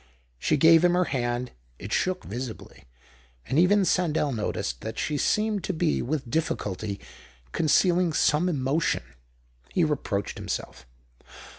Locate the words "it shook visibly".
1.77-2.85